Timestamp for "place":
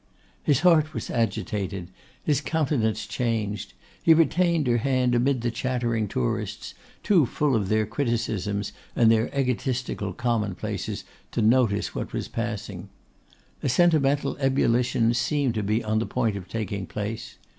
16.87-17.37